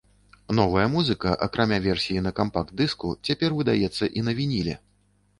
[0.59, 4.75] Новая музыка, акрамя версіі на кампакт-дыску, цяпер выдаецца і на вініле.